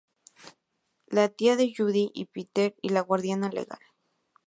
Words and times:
La 1.11 1.29
tía 1.29 1.55
de 1.55 1.71
Judy 1.77 2.09
y 2.15 2.25
Peter 2.25 2.73
y 2.81 2.89
la 2.89 3.01
guardiana 3.01 3.49
legal. 3.51 3.77